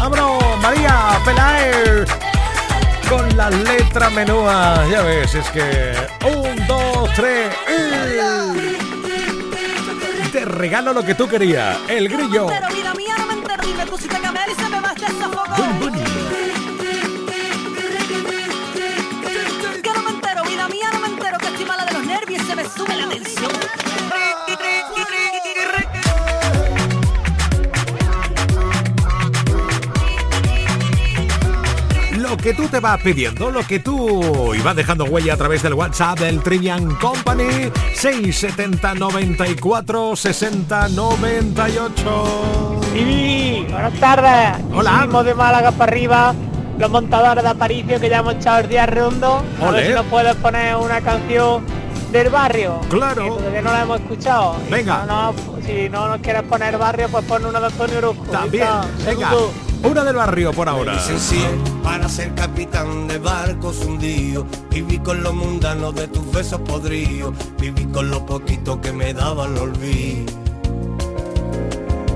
[0.00, 2.04] ¡Vámonos, María Pelae!
[3.08, 4.90] Con las letras menúas.
[4.90, 5.94] Ya ves, es que.
[6.18, 6.43] Dos,
[10.32, 11.78] Te regalo lo que tú querías.
[11.88, 12.48] El grillo.
[32.74, 36.96] Te vas pidiendo, lo que tú ibas dejando huella a través del WhatsApp del Trivian
[36.96, 42.80] Company 670 94 60 98.
[42.92, 44.64] Vivi, buenas tardes.
[44.72, 44.90] Hola.
[44.98, 46.34] Seguimos de Málaga para arriba.
[46.76, 49.44] Los montadores de Aparicio que ya hemos echado el día redondo.
[49.62, 51.64] A ver si nos puedes poner una canción
[52.10, 52.80] del barrio.
[52.88, 53.22] Claro.
[53.22, 54.56] Que todavía no la hemos escuchado.
[54.66, 55.02] Y Venga.
[55.02, 58.24] Si no, si no nos quieres poner barrio, pues pon una de Antonio Orozco.
[58.32, 58.66] También,
[59.06, 59.30] venga.
[59.84, 60.98] Una del barrio por ahora.
[61.84, 64.46] Para ser capitán de barcos hundidos.
[64.70, 67.34] Viví con los mundanos de tus besos podridos.
[67.60, 70.32] Viví con lo poquito que me daban el olvido.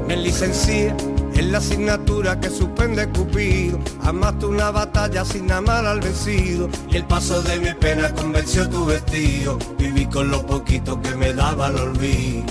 [0.08, 0.94] Me licencié
[1.34, 3.78] en la asignatura que suspende Cupido.
[4.02, 6.70] Amaste una batalla sin amar al vencido.
[6.90, 9.58] Y el paso de mi pena convenció tu vestido.
[9.78, 12.46] Viví con lo poquito que me daba el olvido.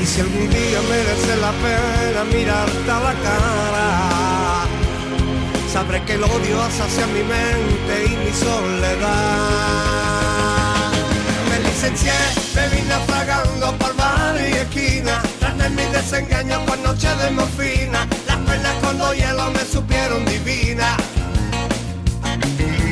[0.00, 4.29] Y si algún día merece la pena mirarte a la cara,
[5.72, 9.10] sabré que el odio hacia mi mente y mi soledad.
[11.48, 12.12] Me licencié,
[12.56, 18.08] me vine afragando por bar y esquina, tras de mi desengaño por noche de morfina,
[18.26, 20.96] las perlas con los hielos me supieron divina.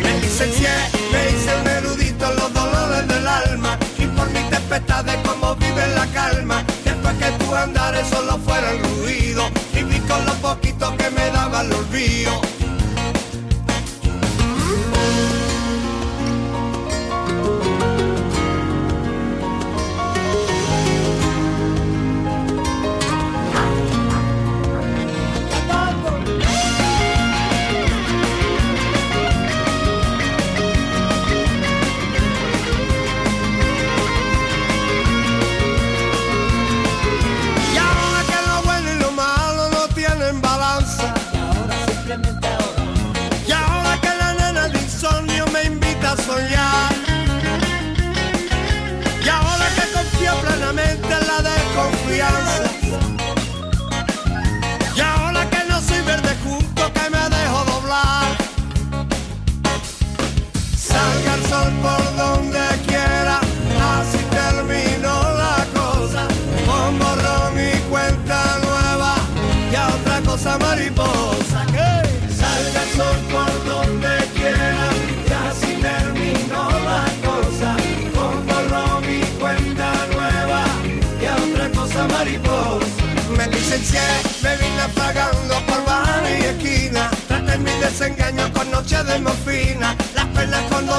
[0.03, 0.71] Me licencié,
[1.11, 5.85] me hice un erudito los dolores del alma, y por mi tempestad de cómo vive
[5.97, 10.97] la calma, después que tu andares solo fuera el ruido, y vi con lo poquito
[10.97, 12.41] que me daba el olvido.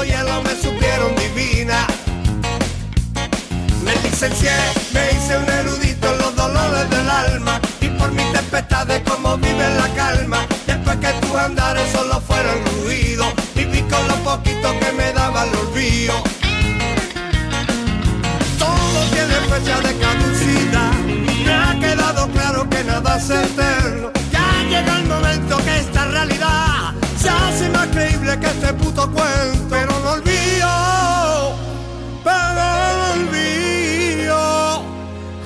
[0.00, 1.86] con dos hielo me supieron divina.
[3.82, 4.52] Me licencié,
[4.92, 7.60] me hice un erudito en los dolores del alma.
[7.80, 10.46] Y por mis tempestades como vive la calma.
[10.66, 13.24] Después que tus andares solo fueron ruido.
[13.54, 16.14] Viví con lo poquito que me daba el olvido.
[18.58, 20.92] Todo tiene fecha de caducidad.
[21.44, 24.10] Me ha quedado claro que nada es eterno.
[24.32, 26.89] Ya llega el momento que esta realidad
[28.38, 29.66] que este puto cuento.
[29.68, 31.56] Pero no olvido,
[32.22, 32.62] pero
[32.98, 34.84] no olvido.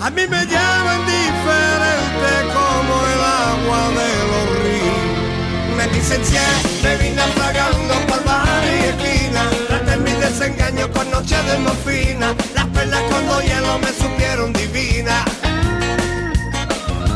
[0.00, 5.76] A mí me llaman diferente como el agua de los ríos.
[5.76, 6.40] Me licencié,
[6.82, 9.42] me vine pagando por bar y esquina.
[9.68, 12.34] Traté mi desengaño con noche de morfina.
[12.54, 15.24] Las perlas con dos hielo me supieron divina.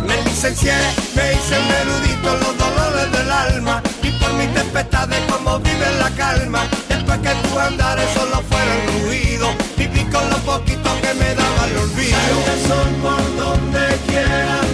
[0.06, 0.74] Me licencié,
[1.14, 3.82] me hice un erudito en los dolores del alma.
[4.08, 6.66] Y por mis tempestades como vive la calma.
[6.88, 9.48] Después que tus andares solo fueron ruido.
[9.76, 12.18] Viví con lo poquito que me daba el olvido.
[12.66, 14.67] Sol por donde quiera.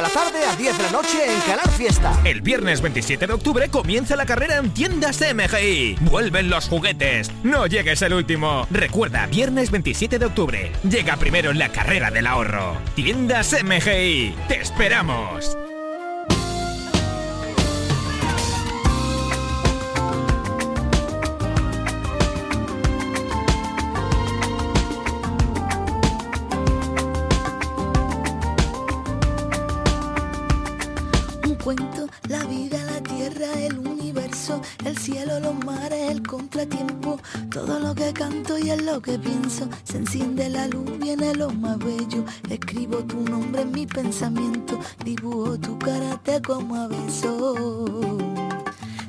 [0.00, 2.20] De 7 de la tarde a 10 de la noche en Canal Fiesta.
[2.24, 5.96] El viernes 27 de octubre comienza la carrera en tiendas MGI.
[6.00, 7.30] Vuelven los juguetes.
[7.42, 8.66] No llegues el último.
[8.70, 10.72] Recuerda, viernes 27 de octubre.
[10.88, 12.76] Llega primero en la carrera del ahorro.
[12.94, 14.34] Tiendas MGI.
[14.48, 15.56] Te esperamos.
[38.72, 39.68] Es lo que pienso.
[39.84, 42.24] Se enciende la luz, viene lo más bello.
[42.48, 48.18] Escribo tu nombre en mi pensamiento, dibujo tu cara, te como a beso.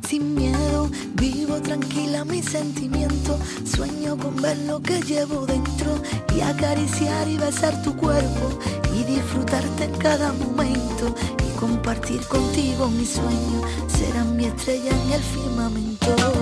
[0.07, 3.39] Sin miedo, vivo tranquila mis sentimientos.
[3.63, 6.01] Sueño con ver lo que llevo dentro
[6.35, 8.59] y acariciar y besar tu cuerpo
[8.95, 13.63] y disfrutarte en cada momento y compartir contigo mis sueños.
[13.87, 16.40] Serán mi estrella en el firmamento.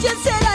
[0.00, 0.49] Noche, será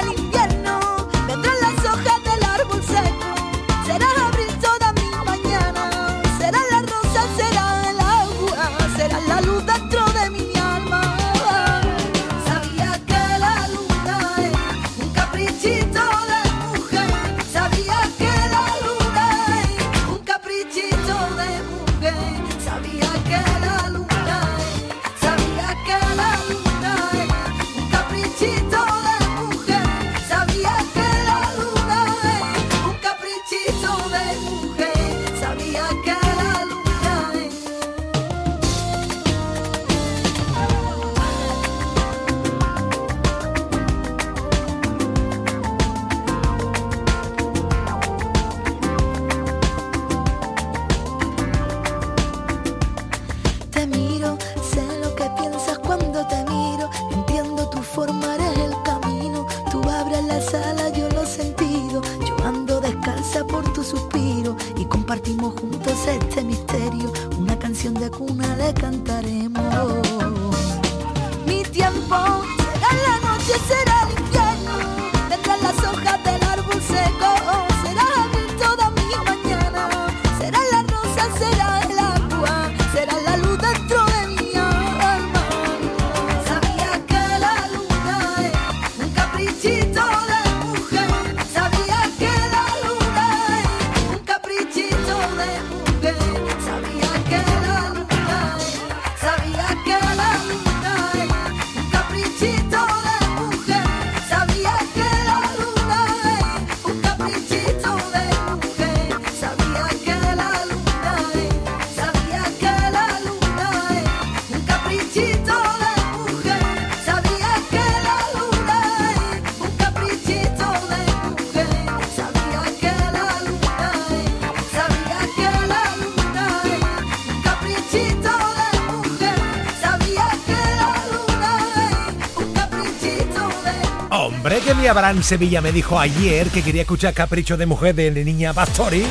[134.25, 138.11] hombre que mi Abraham Sevilla me dijo ayer que quería escuchar Capricho de Mujer de
[138.25, 139.05] Niña Pastori.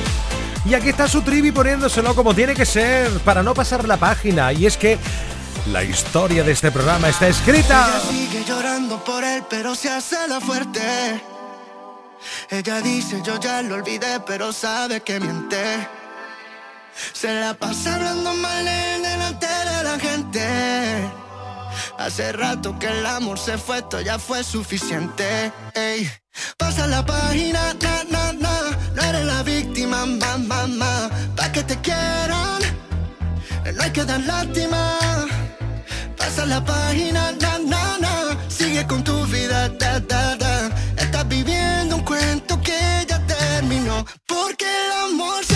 [0.64, 4.52] Y aquí está su trivi poniéndoselo como tiene que ser para no pasar la página.
[4.52, 4.98] Y es que
[5.70, 7.88] la historia de este programa está escrita.
[12.50, 15.88] Ella dice, yo ya lo olvidé, pero sabe que miente.
[17.12, 19.03] Se la pasa hablando mal en
[21.99, 25.53] Hace rato que el amor se fue, esto ya fue suficiente.
[25.74, 26.11] Ey.
[26.59, 28.61] Pasa la página, na, na, na.
[28.95, 30.66] No eres la víctima, mamá, mamá.
[30.66, 31.11] Ma.
[31.36, 32.59] Pa' que te quieran,
[33.74, 34.99] no hay que dar lástima.
[36.16, 38.36] Pasa la página, na, na, na.
[38.49, 40.70] Sigue con tu vida, da, da, da.
[40.97, 44.05] Estás viviendo un cuento que ya terminó.
[44.26, 45.53] Porque el amor se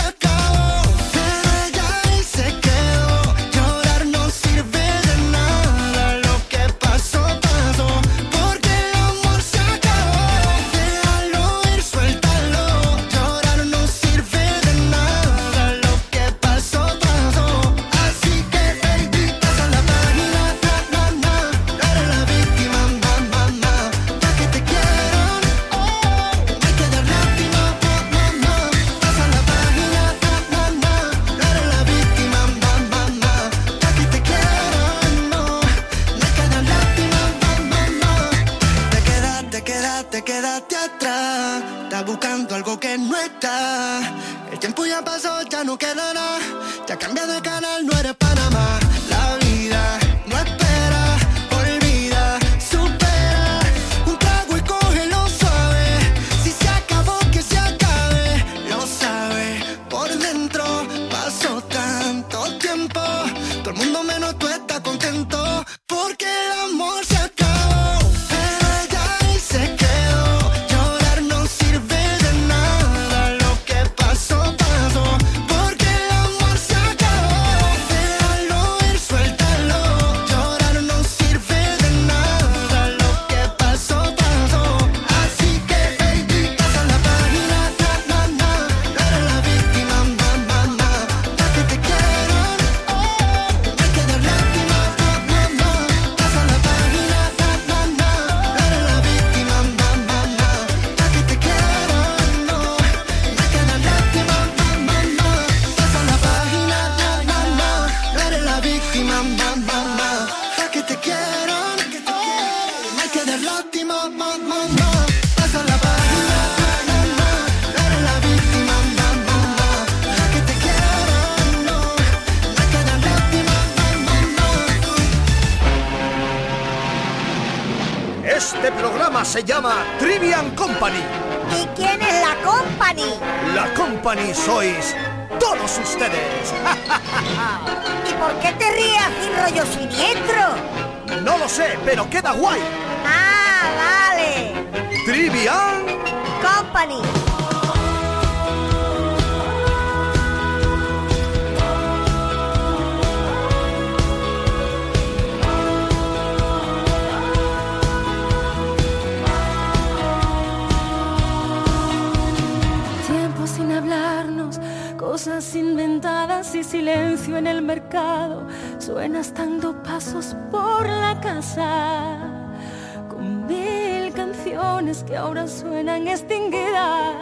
[173.18, 177.14] mil canciones que ahora suenan extinguidas.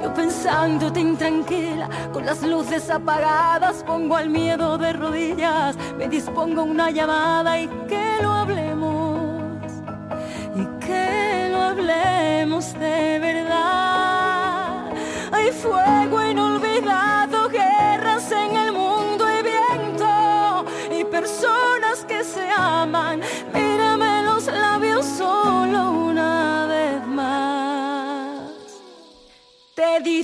[0.00, 6.90] Yo pensándote intranquila, con las luces apagadas, pongo al miedo de rodillas, me dispongo una
[6.90, 9.72] llamada y que lo hablemos,
[10.56, 14.90] y que lo hablemos de verdad.
[15.32, 16.38] Hay fuego en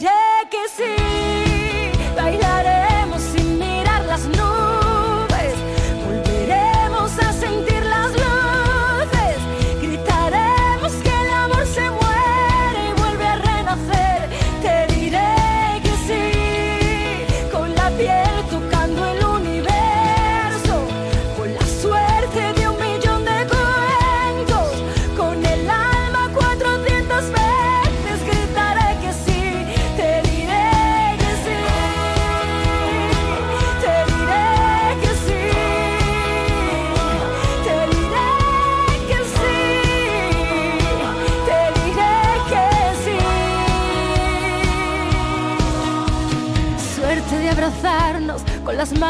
[0.01, 1.00] diré que sí,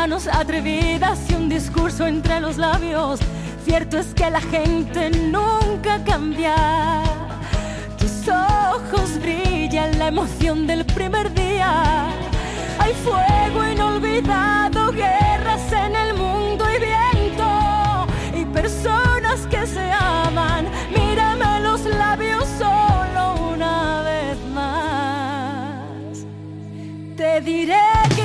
[0.01, 3.20] atrevidas y un discurso entre los labios.
[3.66, 6.55] Cierto es que la gente nunca cambia.
[7.98, 12.07] Tus ojos brillan la emoción del primer día.
[12.78, 18.07] Hay fuego inolvidado, guerras en el mundo y viento.
[18.34, 20.66] Y personas que se aman.
[20.96, 26.24] Mírame los labios solo una vez más.
[27.18, 27.76] Te diré
[28.16, 28.19] que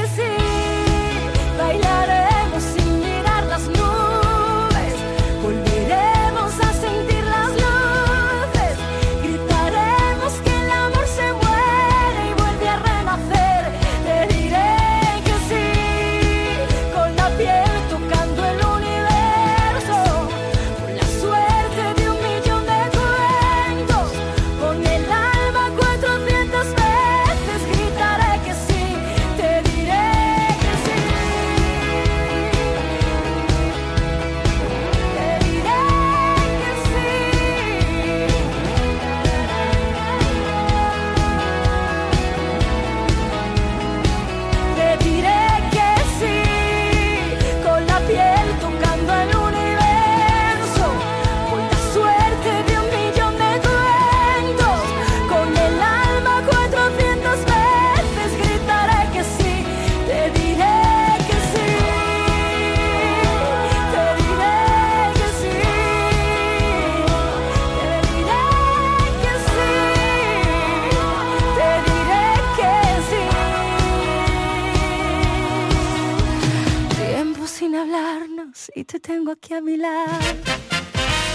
[79.06, 80.18] tengo aquí a mi lado.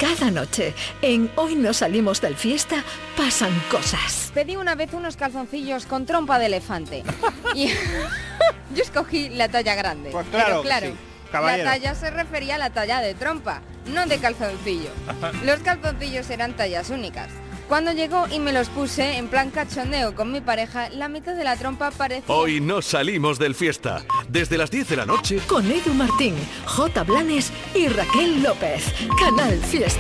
[0.00, 2.82] Cada noche, en Hoy no salimos del fiesta,
[3.16, 4.30] pasan cosas.
[4.34, 7.04] Pedí una vez unos calzoncillos con trompa de elefante.
[7.54, 7.68] Y
[8.74, 10.10] yo escogí la talla grande.
[10.10, 10.94] Pues claro Pero que claro, sí,
[11.32, 11.64] caballero.
[11.64, 14.90] la talla se refería a la talla de trompa, no de calzoncillo.
[15.44, 17.28] Los calzoncillos eran tallas únicas.
[17.70, 21.44] Cuando llegó y me los puse en plan cachondeo con mi pareja, la mitad de
[21.44, 22.34] la trompa parecía...
[22.34, 24.02] Hoy no salimos del fiesta.
[24.28, 26.34] Desde las 10 de la noche Con Edu Martín,
[26.66, 27.04] J.
[27.04, 28.92] Blanes y Raquel López.
[29.20, 29.88] Canal Fiesta.